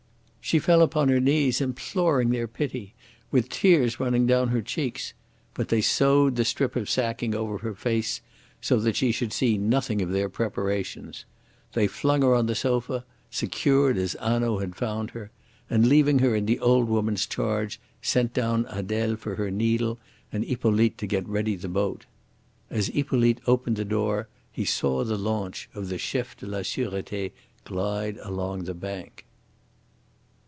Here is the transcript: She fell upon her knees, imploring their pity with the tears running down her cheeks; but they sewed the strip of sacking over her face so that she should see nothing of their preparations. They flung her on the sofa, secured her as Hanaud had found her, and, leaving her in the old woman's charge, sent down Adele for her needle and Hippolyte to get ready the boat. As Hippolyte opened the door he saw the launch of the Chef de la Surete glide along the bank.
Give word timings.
She 0.43 0.59
fell 0.59 0.81
upon 0.81 1.07
her 1.07 1.21
knees, 1.21 1.61
imploring 1.61 2.31
their 2.31 2.47
pity 2.47 2.93
with 3.29 3.45
the 3.47 3.55
tears 3.55 4.01
running 4.01 4.27
down 4.27 4.49
her 4.49 4.61
cheeks; 4.61 5.13
but 5.53 5.69
they 5.69 5.79
sewed 5.79 6.35
the 6.35 6.43
strip 6.43 6.75
of 6.75 6.89
sacking 6.89 7.33
over 7.33 7.59
her 7.59 7.73
face 7.73 8.19
so 8.59 8.77
that 8.81 8.97
she 8.97 9.13
should 9.13 9.31
see 9.31 9.57
nothing 9.57 10.01
of 10.01 10.09
their 10.09 10.27
preparations. 10.27 11.23
They 11.71 11.87
flung 11.87 12.21
her 12.21 12.35
on 12.35 12.47
the 12.47 12.55
sofa, 12.55 13.05
secured 13.29 13.95
her 13.95 14.01
as 14.01 14.17
Hanaud 14.19 14.57
had 14.57 14.75
found 14.75 15.11
her, 15.11 15.31
and, 15.69 15.87
leaving 15.87 16.19
her 16.19 16.35
in 16.35 16.47
the 16.47 16.59
old 16.59 16.89
woman's 16.89 17.25
charge, 17.25 17.79
sent 18.01 18.33
down 18.33 18.65
Adele 18.69 19.15
for 19.15 19.35
her 19.35 19.51
needle 19.51 19.99
and 20.33 20.43
Hippolyte 20.43 20.97
to 20.97 21.07
get 21.07 21.25
ready 21.29 21.55
the 21.55 21.69
boat. 21.69 22.05
As 22.69 22.87
Hippolyte 22.87 23.39
opened 23.47 23.77
the 23.77 23.85
door 23.85 24.27
he 24.51 24.65
saw 24.65 25.05
the 25.05 25.17
launch 25.17 25.69
of 25.73 25.87
the 25.87 25.99
Chef 25.99 26.35
de 26.35 26.45
la 26.45 26.61
Surete 26.63 27.31
glide 27.63 28.17
along 28.17 28.65
the 28.65 28.73
bank. 28.73 29.23